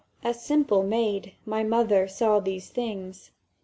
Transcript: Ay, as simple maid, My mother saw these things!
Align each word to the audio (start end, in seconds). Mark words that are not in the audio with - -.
Ay, 0.23 0.29
as 0.29 0.43
simple 0.43 0.81
maid, 0.81 1.33
My 1.45 1.61
mother 1.63 2.07
saw 2.07 2.39
these 2.39 2.71
things! 2.71 3.29